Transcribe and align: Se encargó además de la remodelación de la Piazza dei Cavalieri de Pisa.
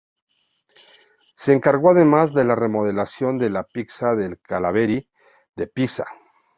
Se 1.35 1.53
encargó 1.53 1.91
además 1.91 2.33
de 2.33 2.43
la 2.43 2.55
remodelación 2.55 3.37
de 3.37 3.49
la 3.51 3.63
Piazza 3.71 4.15
dei 4.17 4.33
Cavalieri 4.49 4.99
de 5.55 5.67
Pisa. 5.67 6.07